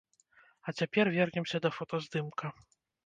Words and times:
А 0.61 0.69
цяпер 0.79 1.05
вернемся 1.17 1.57
да 1.67 1.73
фотаздымка. 1.81 2.47